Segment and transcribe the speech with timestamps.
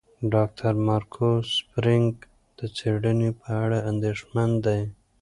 [0.33, 2.11] ډاکټر مارکو سپرینګ
[2.59, 4.79] د څېړنې په اړه اندېښمن دی.